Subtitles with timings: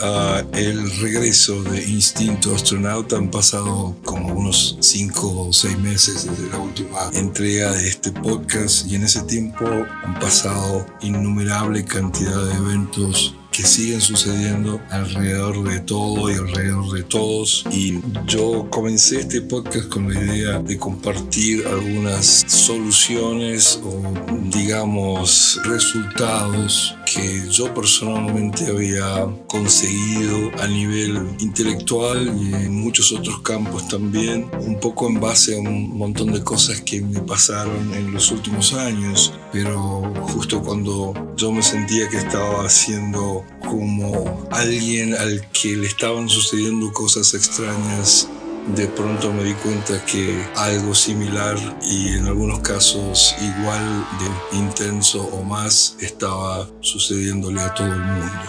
[0.00, 3.16] a el regreso de Instinto Astronauta.
[3.16, 8.86] Han pasado como unos 5 o 6 meses desde la última entrega de este podcast
[8.86, 15.78] y en ese tiempo han pasado innumerable cantidad de eventos que siguen sucediendo alrededor de
[15.78, 17.64] todo y alrededor de todos.
[17.70, 24.02] Y yo comencé este podcast con la idea de compartir algunas soluciones o
[24.50, 33.86] digamos resultados que yo personalmente había conseguido a nivel intelectual y en muchos otros campos
[33.86, 38.32] también, un poco en base a un montón de cosas que me pasaron en los
[38.32, 45.76] últimos años, pero justo cuando yo me sentía que estaba haciendo como alguien al que
[45.76, 48.28] le estaban sucediendo cosas extrañas
[48.68, 55.22] de pronto me di cuenta que algo similar y en algunos casos igual de intenso
[55.22, 58.42] o más estaba sucediéndole a todo el mundo.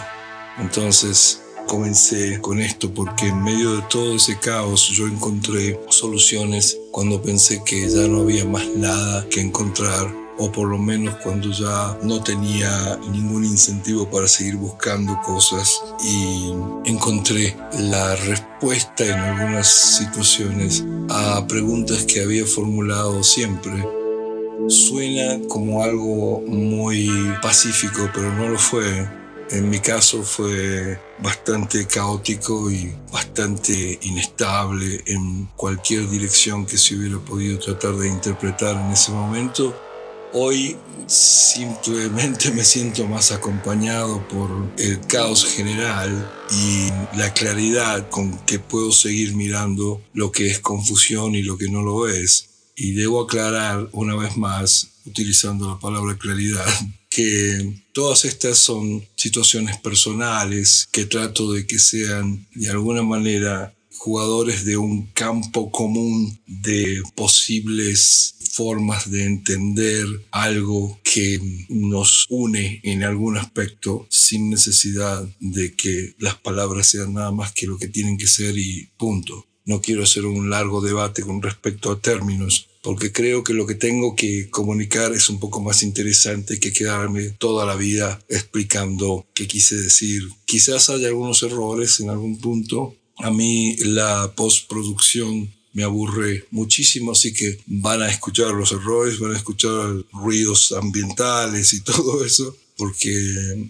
[0.58, 7.20] Entonces comencé con esto porque en medio de todo ese caos yo encontré soluciones cuando
[7.20, 11.96] pensé que ya no había más nada que encontrar o por lo menos cuando ya
[12.02, 16.52] no tenía ningún incentivo para seguir buscando cosas y
[16.84, 23.72] encontré la respuesta en algunas situaciones a preguntas que había formulado siempre.
[24.68, 29.08] Suena como algo muy pacífico, pero no lo fue.
[29.50, 37.18] En mi caso fue bastante caótico y bastante inestable en cualquier dirección que se hubiera
[37.18, 39.85] podido tratar de interpretar en ese momento
[40.38, 48.58] Hoy simplemente me siento más acompañado por el caos general y la claridad con que
[48.58, 52.50] puedo seguir mirando lo que es confusión y lo que no lo es.
[52.76, 56.66] Y debo aclarar una vez más, utilizando la palabra claridad,
[57.08, 64.66] que todas estas son situaciones personales que trato de que sean de alguna manera jugadores
[64.66, 73.36] de un campo común de posibles formas de entender algo que nos une en algún
[73.36, 78.26] aspecto sin necesidad de que las palabras sean nada más que lo que tienen que
[78.26, 79.46] ser y punto.
[79.64, 83.74] No quiero hacer un largo debate con respecto a términos, porque creo que lo que
[83.74, 89.48] tengo que comunicar es un poco más interesante que quedarme toda la vida explicando qué
[89.48, 90.22] quise decir.
[90.44, 92.94] Quizás haya algunos errores en algún punto.
[93.16, 99.32] A mí la postproducción me aburre muchísimo, así que van a escuchar los errores, van
[99.32, 103.12] a escuchar ruidos ambientales y todo eso, porque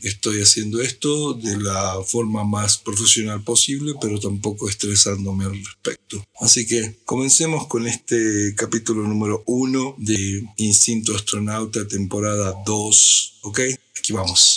[0.03, 6.25] estoy haciendo esto de la forma más profesional posible, pero tampoco estresándome al respecto.
[6.41, 13.61] Así que comencemos con este capítulo número uno de Instinto Astronauta, temporada 2, ¿ok?
[13.99, 14.57] Aquí vamos.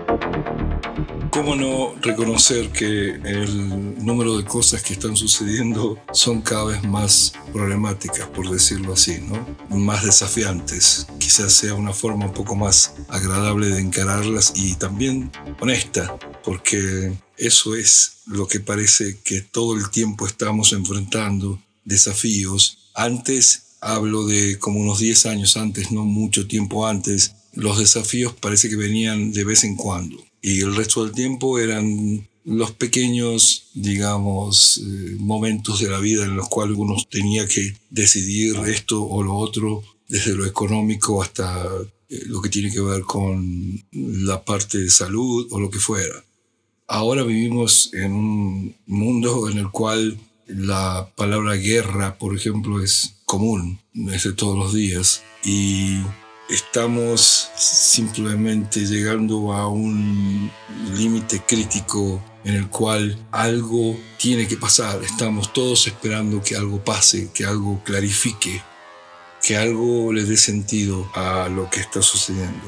[1.31, 7.33] ¿Cómo no reconocer que el número de cosas que están sucediendo son cada vez más
[7.53, 9.47] problemáticas, por decirlo así, ¿no?
[9.75, 11.07] Más desafiantes.
[11.19, 15.31] Quizás sea una forma un poco más agradable de encararlas y también
[15.61, 22.77] honesta, porque eso es lo que parece que todo el tiempo estamos enfrentando, desafíos.
[22.93, 28.69] Antes, hablo de como unos 10 años antes, no mucho tiempo antes, los desafíos parece
[28.69, 34.79] que venían de vez en cuando y el resto del tiempo eran los pequeños, digamos,
[34.79, 39.35] eh, momentos de la vida en los cuales uno tenía que decidir esto o lo
[39.35, 41.67] otro, desde lo económico hasta
[42.09, 46.23] eh, lo que tiene que ver con la parte de salud o lo que fuera.
[46.87, 53.79] Ahora vivimos en un mundo en el cual la palabra guerra, por ejemplo, es común,
[54.11, 55.21] es de todos los días.
[55.45, 56.01] Y
[56.51, 60.51] estamos simplemente llegando a un
[60.95, 65.01] límite crítico en el cual algo tiene que pasar.
[65.03, 68.61] Estamos todos esperando que algo pase, que algo clarifique,
[69.41, 72.67] que algo le dé sentido a lo que está sucediendo.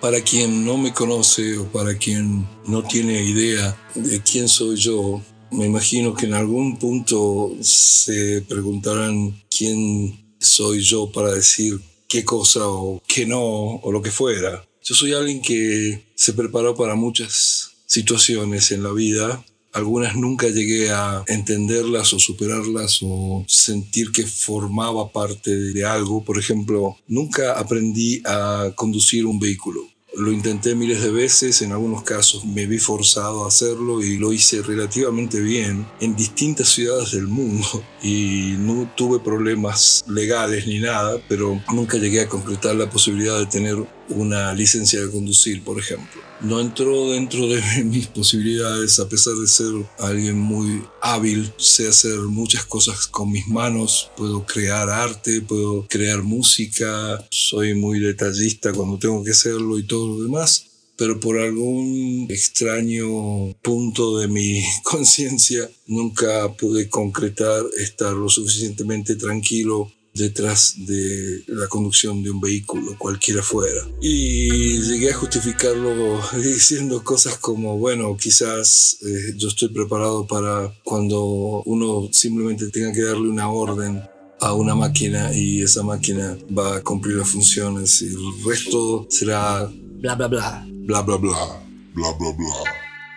[0.00, 5.22] Para quien no me conoce o para quien no tiene idea de quién soy yo,
[5.50, 11.80] me imagino que en algún punto se preguntarán quién soy yo para decir
[12.12, 14.62] qué cosa o qué no, o lo que fuera.
[14.84, 19.42] Yo soy alguien que se preparó para muchas situaciones en la vida
[19.72, 26.22] algunas nunca llegué a entenderlas o superarlas o sentir que formaba parte de algo.
[26.24, 29.80] Por ejemplo, nunca aprendí a conducir un vehículo.
[30.14, 34.32] Lo intenté miles de veces, en algunos casos me vi forzado a hacerlo y lo
[34.32, 37.66] hice relativamente bien en distintas ciudades del mundo
[38.02, 43.46] y no tuve problemas legales ni nada, pero nunca llegué a concretar la posibilidad de
[43.46, 43.76] tener
[44.14, 46.20] una licencia de conducir, por ejemplo.
[46.40, 52.18] No entró dentro de mis posibilidades, a pesar de ser alguien muy hábil, sé hacer
[52.20, 58.98] muchas cosas con mis manos, puedo crear arte, puedo crear música, soy muy detallista cuando
[58.98, 60.66] tengo que hacerlo y todo lo demás,
[60.96, 69.90] pero por algún extraño punto de mi conciencia nunca pude concretar estar lo suficientemente tranquilo
[70.14, 73.80] detrás de la conducción de un vehículo, cualquiera fuera.
[74.00, 81.62] Y llegué a justificarlo diciendo cosas como, bueno, quizás eh, yo estoy preparado para cuando
[81.64, 84.02] uno simplemente tenga que darle una orden
[84.40, 89.70] a una máquina y esa máquina va a cumplir las funciones y el resto será
[90.00, 90.66] bla bla bla.
[90.68, 91.62] Bla bla bla.
[91.94, 92.54] Bla bla bla.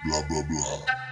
[0.06, 0.66] Bla bla bla.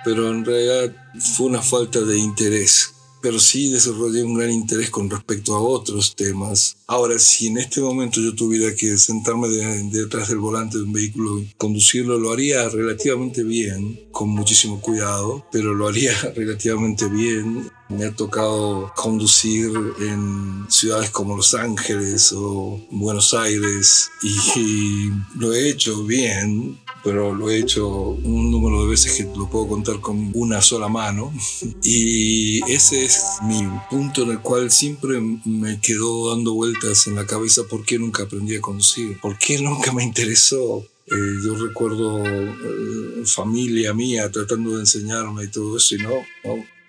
[0.05, 5.09] Pero en realidad fue una falta de interés pero sí desarrollé un gran interés con
[5.09, 6.75] respecto a otros temas.
[6.87, 11.39] Ahora, si en este momento yo tuviera que sentarme detrás del volante de un vehículo
[11.39, 17.71] y conducirlo, lo haría relativamente bien, con muchísimo cuidado, pero lo haría relativamente bien.
[17.87, 19.71] Me ha tocado conducir
[20.01, 27.49] en ciudades como Los Ángeles o Buenos Aires y lo he hecho bien, pero lo
[27.49, 31.33] he hecho un número de veces que lo puedo contar con una sola mano.
[31.83, 37.25] Y ese es mi punto en el cual siempre me quedó dando vueltas en la
[37.25, 40.85] cabeza por qué nunca aprendí a conducir, por qué nunca me interesó.
[41.07, 41.15] Eh,
[41.45, 46.13] yo recuerdo eh, familia mía tratando de enseñarme y todo eso y no,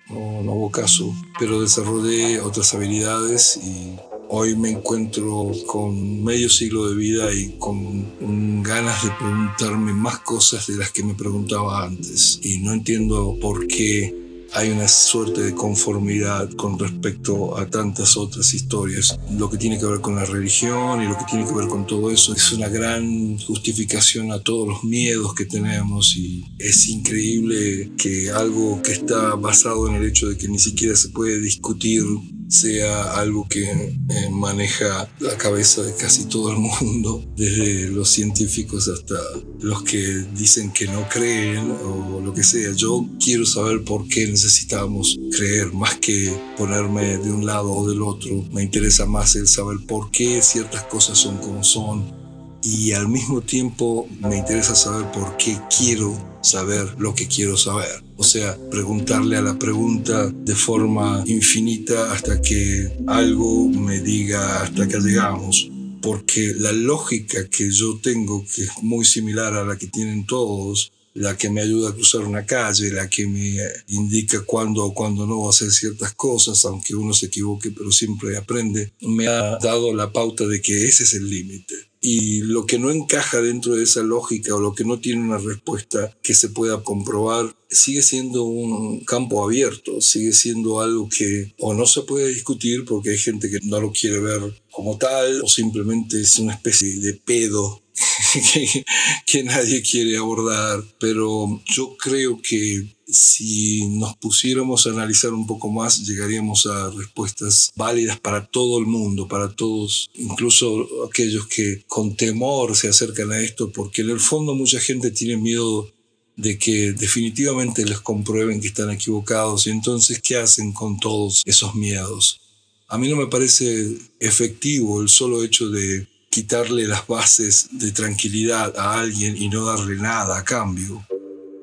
[0.08, 3.96] no, no hubo caso, pero desarrollé otras habilidades y
[4.36, 10.66] Hoy me encuentro con medio siglo de vida y con ganas de preguntarme más cosas
[10.66, 12.40] de las que me preguntaba antes.
[12.42, 14.12] Y no entiendo por qué
[14.52, 19.16] hay una suerte de conformidad con respecto a tantas otras historias.
[19.38, 21.86] Lo que tiene que ver con la religión y lo que tiene que ver con
[21.86, 27.92] todo eso es una gran justificación a todos los miedos que tenemos y es increíble
[27.96, 32.02] que algo que está basado en el hecho de que ni siquiera se puede discutir
[32.48, 38.88] sea algo que eh, maneja la cabeza de casi todo el mundo, desde los científicos
[38.88, 39.18] hasta
[39.60, 42.72] los que dicen que no creen o lo que sea.
[42.72, 48.02] Yo quiero saber por qué necesitamos creer más que ponerme de un lado o del
[48.02, 48.44] otro.
[48.52, 52.23] Me interesa más el saber por qué ciertas cosas son como son
[52.64, 58.02] y al mismo tiempo me interesa saber por qué quiero saber lo que quiero saber.
[58.16, 64.88] O sea, preguntarle a la pregunta de forma infinita hasta que algo me diga hasta
[64.88, 65.70] que llegamos.
[66.00, 70.92] Porque la lógica que yo tengo, que es muy similar a la que tienen todos,
[71.14, 73.56] la que me ayuda a cruzar una calle, la que me
[73.88, 78.92] indica cuándo o cuándo no hacer ciertas cosas, aunque uno se equivoque, pero siempre aprende,
[79.00, 82.90] me ha dado la pauta de que ese es el límite y lo que no
[82.90, 86.82] encaja dentro de esa lógica o lo que no tiene una respuesta que se pueda
[86.82, 92.84] comprobar sigue siendo un campo abierto, sigue siendo algo que o no se puede discutir
[92.84, 97.00] porque hay gente que no lo quiere ver como tal o simplemente es una especie
[97.00, 97.80] de pedo
[99.26, 105.70] que, nadie quiere abordar, pero yo creo que si nos pusiéramos a analizar un poco
[105.70, 112.16] más, llegaríamos a respuestas válidas para todo el mundo, para todos, incluso aquellos que con
[112.16, 115.88] temor se acercan a esto, porque en el fondo mucha gente tiene miedo
[116.36, 121.74] de que definitivamente les comprueben que están equivocados y entonces, ¿qué hacen con todos esos
[121.74, 122.40] miedos?
[122.88, 128.76] A mí no me parece efectivo el solo hecho de quitarle las bases de tranquilidad
[128.76, 131.06] a alguien y no darle nada a cambio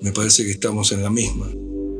[0.02, 1.48] me parece que estamos en la misma.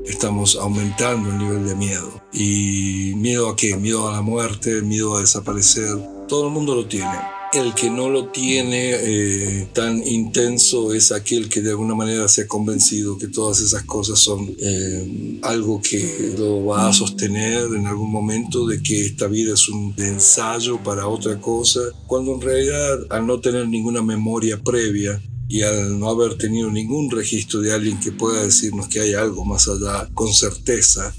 [0.06, 2.22] Estamos aumentando el nivel de miedo.
[2.34, 3.78] ¿Y miedo a qué?
[3.78, 5.96] Miedo a la muerte, miedo a desaparecer.
[6.28, 7.12] Todo el mundo lo tiene.
[7.54, 12.44] El que no lo tiene eh, tan intenso es aquel que de alguna manera se
[12.44, 17.88] ha convencido que todas esas cosas son eh, algo que lo va a sostener en
[17.88, 23.00] algún momento, de que esta vida es un ensayo para otra cosa, cuando en realidad
[23.10, 28.00] al no tener ninguna memoria previa, y al no haber tenido ningún registro de alguien
[28.00, 31.14] que pueda decirnos que hay algo más allá con certeza,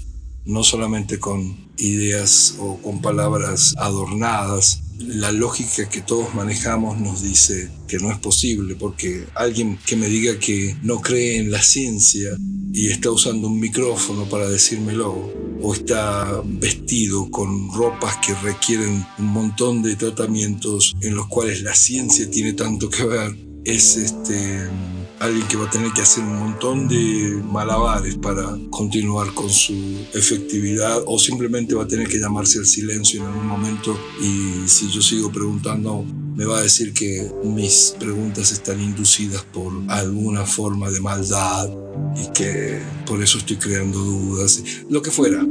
[0.45, 4.79] no solamente con ideas o con palabras adornadas.
[4.97, 10.07] La lógica que todos manejamos nos dice que no es posible, porque alguien que me
[10.07, 12.31] diga que no cree en la ciencia
[12.73, 19.27] y está usando un micrófono para decírmelo, o está vestido con ropas que requieren un
[19.27, 24.69] montón de tratamientos en los cuales la ciencia tiene tanto que ver, es este
[25.19, 29.73] alguien que va a tener que hacer un montón de malabares para continuar con su
[30.13, 34.89] efectividad o simplemente va a tener que llamarse al silencio en algún momento y si
[34.89, 36.05] yo sigo preguntando
[36.35, 41.69] me va a decir que mis preguntas están inducidas por alguna forma de maldad
[42.15, 45.45] y que por eso estoy creando dudas, lo que fuera.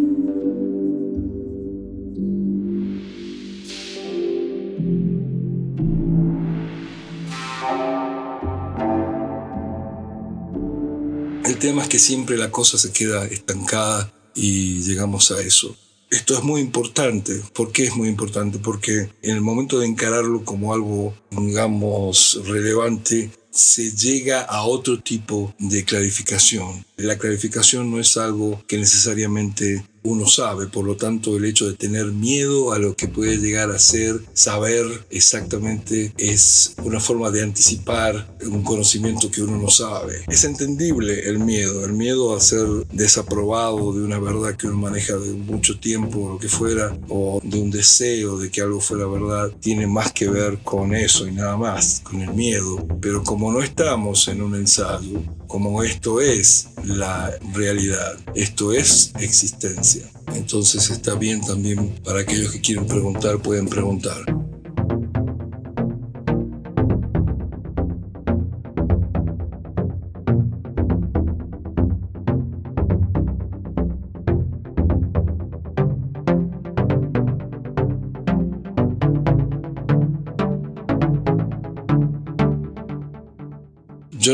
[11.62, 15.76] Tema es que siempre la cosa se queda estancada y llegamos a eso.
[16.10, 17.40] Esto es muy importante.
[17.54, 18.58] ¿Por qué es muy importante?
[18.58, 25.54] Porque en el momento de encararlo como algo, digamos, relevante, se llega a otro tipo
[25.60, 26.84] de clarificación.
[26.96, 31.74] La clarificación no es algo que necesariamente uno sabe, por lo tanto el hecho de
[31.74, 37.42] tener miedo a lo que puede llegar a ser, saber exactamente es una forma de
[37.42, 40.24] anticipar un conocimiento que uno no sabe.
[40.28, 45.16] Es entendible el miedo, el miedo a ser desaprobado de una verdad que uno maneja
[45.16, 49.06] de mucho tiempo, o lo que fuera, o de un deseo de que algo fuera
[49.06, 52.86] verdad, tiene más que ver con eso y nada más, con el miedo.
[53.00, 60.10] Pero como no estamos en un ensayo, como esto es la realidad, esto es existencia.
[60.34, 64.24] Entonces está bien también para aquellos que quieren preguntar, pueden preguntar.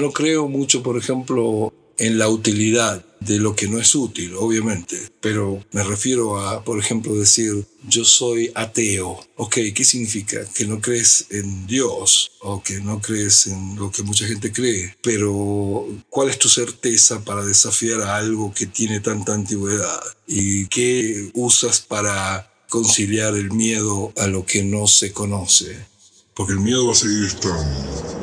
[0.09, 4.97] No creo mucho, por ejemplo, en la utilidad de lo que no es útil, obviamente,
[5.21, 9.21] pero me refiero a, por ejemplo, decir, yo soy ateo.
[9.37, 10.39] Ok, ¿qué significa?
[10.55, 14.97] Que no crees en Dios o que no crees en lo que mucha gente cree,
[15.03, 20.01] pero ¿cuál es tu certeza para desafiar a algo que tiene tanta antigüedad?
[20.27, 25.77] ¿Y qué usas para conciliar el miedo a lo que no se conoce?
[26.33, 28.18] Porque el miedo va a seguir estando.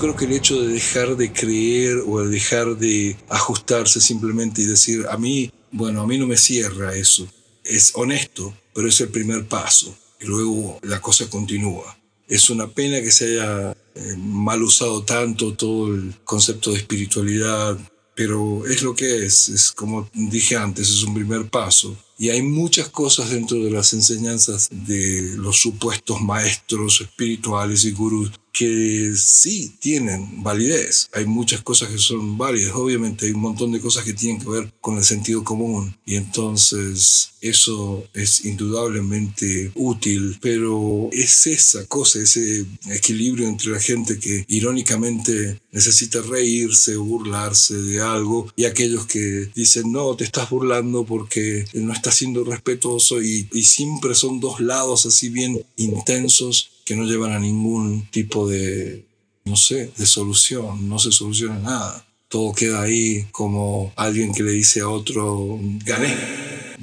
[0.00, 4.64] Creo que el hecho de dejar de creer o de dejar de ajustarse simplemente y
[4.64, 7.28] decir, a mí, bueno, a mí no me cierra eso.
[7.62, 9.94] Es honesto, pero es el primer paso.
[10.18, 11.96] Y luego la cosa continúa.
[12.26, 17.78] Es una pena que se haya eh, mal usado tanto todo el concepto de espiritualidad,
[18.14, 19.50] pero es lo que es.
[19.50, 21.94] Es como dije antes, es un primer paso.
[22.16, 28.30] Y hay muchas cosas dentro de las enseñanzas de los supuestos maestros espirituales y gurús
[28.60, 31.08] que sí tienen validez.
[31.14, 34.50] Hay muchas cosas que son válidas, obviamente hay un montón de cosas que tienen que
[34.50, 42.18] ver con el sentido común y entonces eso es indudablemente útil, pero es esa cosa,
[42.18, 49.06] ese equilibrio entre la gente que irónicamente necesita reírse o burlarse de algo y aquellos
[49.06, 54.38] que dicen no, te estás burlando porque no estás siendo respetuoso y, y siempre son
[54.38, 59.04] dos lados así bien intensos que no llevan a ningún tipo de,
[59.44, 62.04] no sé, de solución, no se soluciona nada.
[62.28, 66.16] Todo queda ahí como alguien que le dice a otro, gané,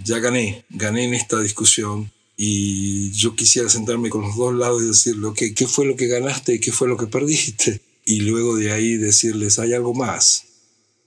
[0.06, 4.88] ya gané, gané en esta discusión y yo quisiera sentarme con los dos lados y
[4.88, 7.82] decirle, ¿qué, ¿qué fue lo que ganaste y qué fue lo que perdiste?
[8.06, 10.46] Y luego de ahí decirles, hay algo más.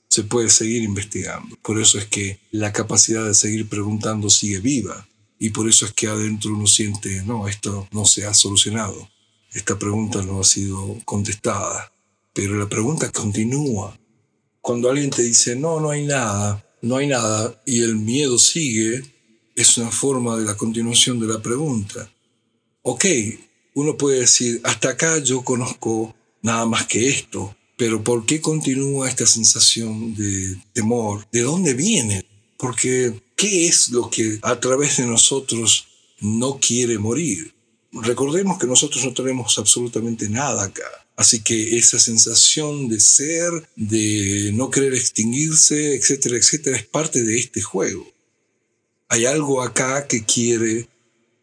[0.09, 1.57] Se puede seguir investigando.
[1.63, 5.09] Por eso es que la capacidad de seguir preguntando sigue viva.
[5.43, 9.09] Y por eso es que adentro uno siente, no, esto no se ha solucionado.
[9.53, 11.93] Esta pregunta no ha sido contestada.
[12.35, 13.99] Pero la pregunta continúa.
[14.61, 19.03] Cuando alguien te dice, no, no hay nada, no hay nada, y el miedo sigue,
[19.57, 22.13] es una forma de la continuación de la pregunta.
[22.83, 23.07] Ok,
[23.75, 29.09] uno puede decir, hasta acá yo conozco nada más que esto, pero ¿por qué continúa
[29.09, 31.27] esta sensación de temor?
[31.33, 32.27] ¿De dónde viene?
[32.59, 35.87] Porque ¿Qué es lo que a través de nosotros
[36.21, 37.55] no quiere morir?
[37.91, 40.85] Recordemos que nosotros no tenemos absolutamente nada acá.
[41.17, 47.39] Así que esa sensación de ser, de no querer extinguirse, etcétera, etcétera, es parte de
[47.39, 48.07] este juego.
[49.09, 50.91] Hay algo acá que quiere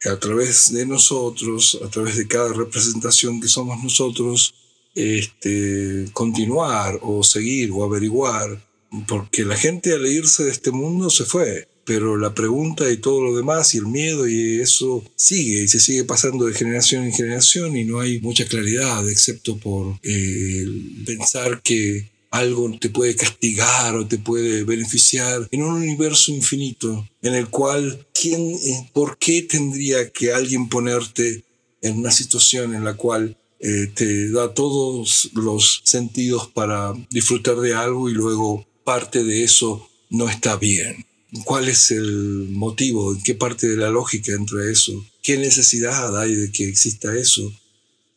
[0.06, 4.54] a través de nosotros, a través de cada representación que somos nosotros,
[4.94, 8.64] este, continuar o seguir o averiguar,
[9.08, 13.24] porque la gente al irse de este mundo se fue, pero la pregunta y todo
[13.24, 17.14] lo demás y el miedo y eso sigue y se sigue pasando de generación en
[17.14, 20.66] generación y no hay mucha claridad, excepto por eh,
[21.06, 27.36] pensar que algo te puede castigar o te puede beneficiar en un universo infinito en
[27.36, 31.46] el cual, ¿quién, eh, ¿por qué tendría que alguien ponerte
[31.82, 37.74] en una situación en la cual eh, te da todos los sentidos para disfrutar de
[37.74, 41.08] algo y luego parte de eso no está bien?
[41.44, 43.14] ¿Cuál es el motivo?
[43.14, 45.06] ¿En qué parte de la lógica entra eso?
[45.22, 47.52] ¿Qué necesidad hay de que exista eso?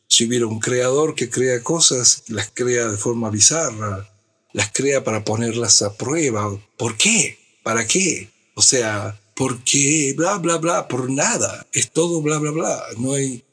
[0.07, 4.09] Si hubiera un creador que crea cosas, las crea de forma bizarra,
[4.53, 6.57] las crea para ponerlas a prueba.
[6.77, 7.37] ¿Por qué?
[7.63, 8.29] ¿Para qué?
[8.55, 10.13] O sea, ¿por qué?
[10.15, 11.67] Bla, bla, bla, por nada.
[11.73, 12.81] Es todo bla, bla, bla.
[12.97, 13.43] No hay,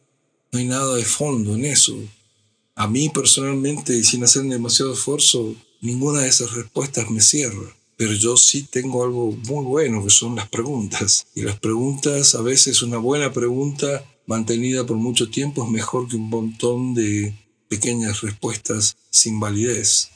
[0.52, 1.96] no hay nada de fondo en eso.
[2.76, 7.76] A mí personalmente, y sin hacer demasiado esfuerzo, ninguna de esas respuestas me cierra.
[7.98, 11.26] Pero yo sí tengo algo muy bueno, que son las preguntas.
[11.34, 16.14] Y las preguntas, a veces una buena pregunta mantenida por mucho tiempo es mejor que
[16.14, 17.34] un montón de
[17.68, 20.10] pequeñas respuestas sin validez.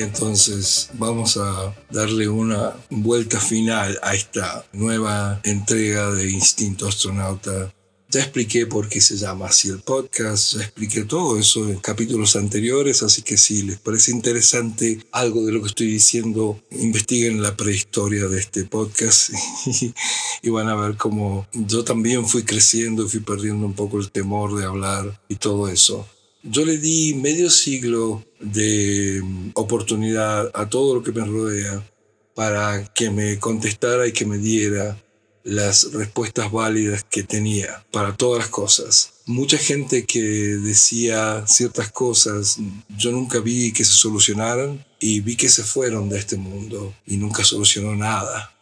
[0.00, 7.72] Entonces vamos a darle una vuelta final a esta nueva entrega de Instinto Astronauta.
[8.08, 12.36] Ya expliqué por qué se llama así el podcast, ya expliqué todo eso en capítulos
[12.36, 17.56] anteriores, así que si les parece interesante algo de lo que estoy diciendo, investiguen la
[17.56, 19.30] prehistoria de este podcast
[20.42, 24.56] y van a ver cómo yo también fui creciendo, fui perdiendo un poco el temor
[24.56, 26.06] de hablar y todo eso.
[26.44, 29.22] Yo le di medio siglo de
[29.54, 31.86] oportunidad a todo lo que me rodea
[32.34, 35.00] para que me contestara y que me diera
[35.44, 39.12] las respuestas válidas que tenía para todas las cosas.
[39.26, 42.58] Mucha gente que decía ciertas cosas,
[42.98, 47.18] yo nunca vi que se solucionaran y vi que se fueron de este mundo y
[47.18, 48.52] nunca solucionó nada.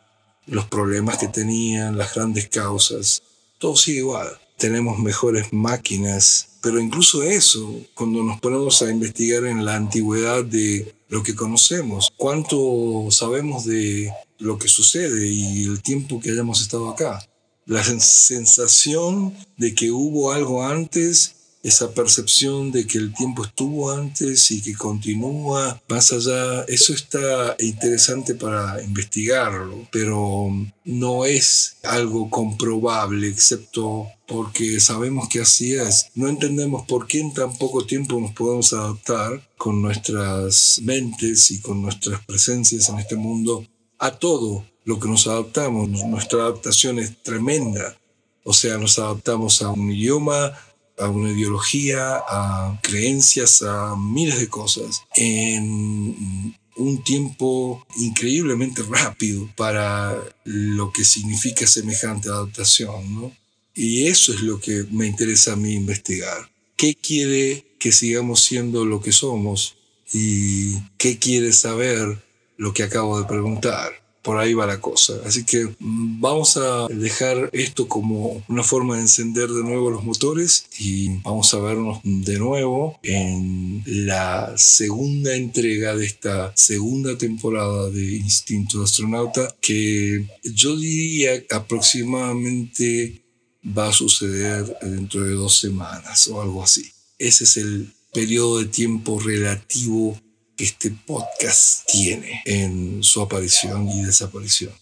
[0.47, 3.23] Los problemas que tenían, las grandes causas,
[3.59, 4.39] todo sigue igual.
[4.61, 10.95] Tenemos mejores máquinas pero incluso eso, cuando nos ponemos a investigar en la antigüedad de
[11.09, 16.91] lo que conocemos, cuánto sabemos de lo que sucede y el tiempo que hayamos estado
[16.91, 17.27] acá.
[17.65, 24.51] La sensación de que hubo algo antes esa percepción de que el tiempo estuvo antes
[24.51, 30.51] y que continúa más allá, eso está interesante para investigarlo, pero
[30.85, 36.07] no es algo comprobable, excepto porque sabemos que así es.
[36.15, 41.61] No entendemos por qué en tan poco tiempo nos podemos adaptar con nuestras mentes y
[41.61, 43.67] con nuestras presencias en este mundo
[43.99, 45.89] a todo lo que nos adaptamos.
[45.89, 47.97] Nuestra adaptación es tremenda.
[48.45, 50.53] O sea, nos adaptamos a un idioma,
[51.01, 60.17] a una ideología, a creencias, a miles de cosas en un tiempo increíblemente rápido para
[60.45, 63.15] lo que significa semejante adaptación.
[63.15, 63.33] ¿no?
[63.75, 66.51] Y eso es lo que me interesa a mí investigar.
[66.77, 69.77] ¿Qué quiere que sigamos siendo lo que somos?
[70.13, 72.23] ¿Y qué quiere saber
[72.57, 74.00] lo que acabo de preguntar?
[74.23, 75.15] Por ahí va la cosa.
[75.25, 80.05] Así que mm, vamos a dejar esto como una forma de encender de nuevo los
[80.05, 87.91] motores y vamos a vernos de nuevo en la segunda entrega de esta segunda temporada
[87.91, 93.23] de Instinto Astronauta que yo diría aproximadamente
[93.65, 96.91] va a suceder dentro de dos semanas o algo así.
[97.19, 100.19] Ese es el periodo de tiempo relativo
[100.65, 104.73] este podcast tiene en su aparición y desaparición.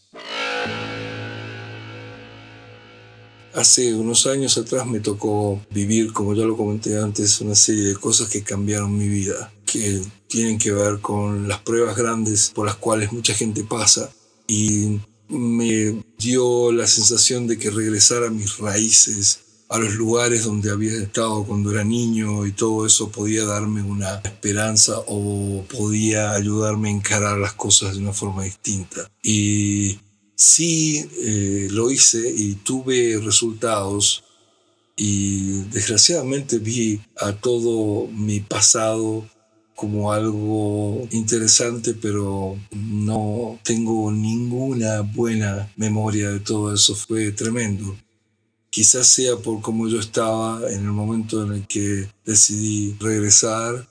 [3.55, 7.97] Hace unos años atrás me tocó vivir, como ya lo comenté antes, una serie de
[7.97, 12.77] cosas que cambiaron mi vida, que tienen que ver con las pruebas grandes por las
[12.77, 14.13] cuales mucha gente pasa
[14.47, 20.71] y me dio la sensación de que regresar a mis raíces, a los lugares donde
[20.71, 26.89] había estado cuando era niño y todo eso podía darme una esperanza o podía ayudarme
[26.89, 29.11] a encarar las cosas de una forma distinta.
[29.23, 29.99] Y
[30.35, 34.25] sí eh, lo hice y tuve resultados
[34.97, 39.29] y desgraciadamente vi a todo mi pasado
[39.79, 46.97] como algo interesante, pero no tengo ninguna buena memoria de todo eso.
[46.97, 47.97] Fue tremendo.
[48.79, 53.89] Quizás sea por cómo yo estaba en el momento en el que decidí regresar.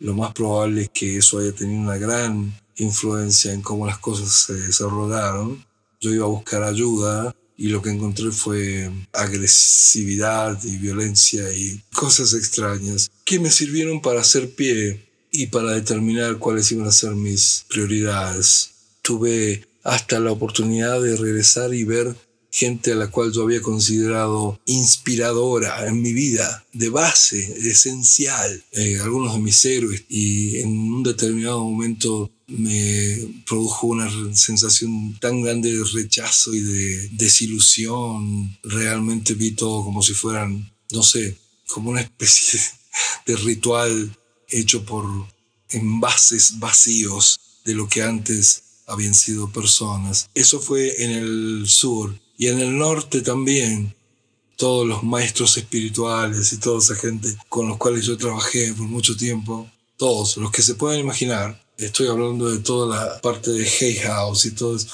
[0.00, 4.32] Lo más probable es que eso haya tenido una gran influencia en cómo las cosas
[4.32, 5.64] se desarrollaron.
[6.00, 12.34] Yo iba a buscar ayuda y lo que encontré fue agresividad y violencia y cosas
[12.34, 17.64] extrañas que me sirvieron para hacer pie y para determinar cuáles iban a ser mis
[17.68, 18.70] prioridades.
[19.02, 22.16] Tuve hasta la oportunidad de regresar y ver
[22.56, 27.38] gente a la cual yo había considerado inspiradora en mi vida, de base,
[27.68, 35.18] esencial, eh, algunos de mis héroes, y en un determinado momento me produjo una sensación
[35.20, 38.56] tan grande de rechazo y de desilusión.
[38.62, 42.58] Realmente vi todo como si fueran, no sé, como una especie
[43.26, 44.16] de ritual
[44.48, 45.04] hecho por
[45.68, 50.30] envases vacíos de lo que antes habían sido personas.
[50.32, 53.94] Eso fue en el sur y en el norte también.
[54.56, 59.14] Todos los maestros espirituales y toda esa gente con los cuales yo trabajé por mucho
[59.14, 63.96] tiempo, todos los que se puedan imaginar, estoy hablando de toda la parte de Hay
[63.96, 64.88] House y todo eso,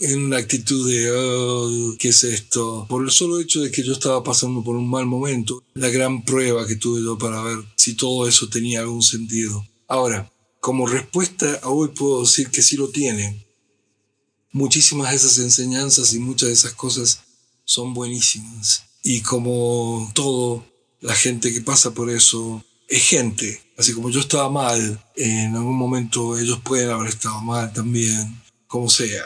[0.00, 2.86] en una actitud de, oh, ¿qué es esto?
[2.88, 6.24] Por el solo hecho de que yo estaba pasando por un mal momento, la gran
[6.24, 9.64] prueba que tuve yo para ver si todo eso tenía algún sentido.
[9.86, 13.46] Ahora, como respuesta hoy puedo decir que sí lo tiene.
[14.52, 17.20] Muchísimas de esas enseñanzas y muchas de esas cosas
[17.64, 18.84] son buenísimas.
[19.02, 20.64] Y como todo,
[21.00, 23.60] la gente que pasa por eso es gente.
[23.76, 28.88] Así como yo estaba mal, en algún momento ellos pueden haber estado mal también, como
[28.88, 29.24] sea.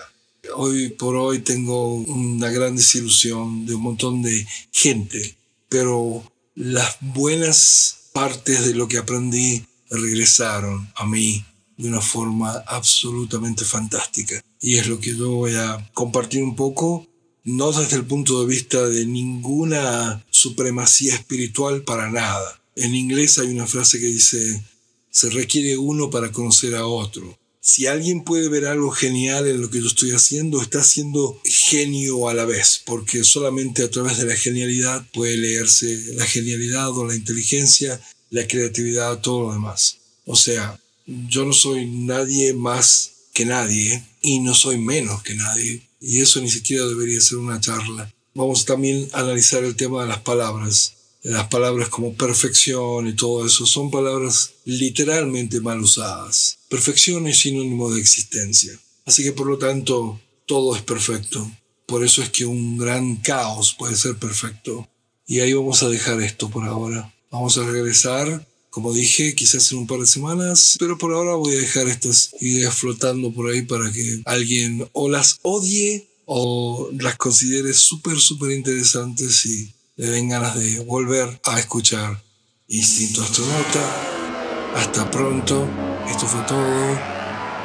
[0.57, 5.37] Hoy por hoy tengo una gran desilusión de un montón de gente,
[5.69, 6.23] pero
[6.55, 11.45] las buenas partes de lo que aprendí regresaron a mí
[11.77, 14.43] de una forma absolutamente fantástica.
[14.63, 17.07] Y es lo que yo voy a compartir un poco,
[17.45, 22.63] no desde el punto de vista de ninguna supremacía espiritual para nada.
[22.77, 24.63] En inglés hay una frase que dice,
[25.11, 27.39] se requiere uno para conocer a otro.
[27.61, 32.29] Si alguien puede ver algo genial en lo que yo estoy haciendo, está siendo genio
[32.29, 37.07] a la vez, porque solamente a través de la genialidad puede leerse la genialidad o
[37.07, 38.01] la inteligencia
[38.33, 39.99] la creatividad, todo lo demás.
[40.25, 45.83] O sea, yo no soy nadie más que nadie y no soy menos que nadie.
[46.01, 48.13] Y eso ni siquiera debería ser una charla.
[48.35, 50.95] Vamos también a analizar el tema de las palabras.
[51.23, 56.59] Las palabras como perfección y todo eso son palabras literalmente mal usadas.
[56.69, 58.73] Perfección es sinónimo de existencia.
[59.05, 61.49] Así que por lo tanto, todo es perfecto.
[61.87, 64.89] Por eso es que un gran caos puede ser perfecto.
[65.27, 67.15] Y ahí vamos a dejar esto por ahora.
[67.31, 71.55] Vamos a regresar, como dije, quizás en un par de semanas, pero por ahora voy
[71.55, 77.17] a dejar estas ideas flotando por ahí para que alguien o las odie o las
[77.19, 82.23] considere súper, súper interesantes y le den ganas de volver a escuchar
[82.67, 84.73] Instinto Astronauta.
[84.75, 85.69] Hasta pronto.
[86.09, 86.99] Esto fue todo.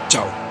[0.10, 0.47] Chao.